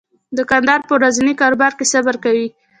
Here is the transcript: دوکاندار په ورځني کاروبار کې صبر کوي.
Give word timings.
دوکاندار 0.37 0.79
په 0.87 0.93
ورځني 0.97 1.33
کاروبار 1.41 1.71
کې 1.77 1.85
صبر 1.93 2.15
کوي. 2.23 2.47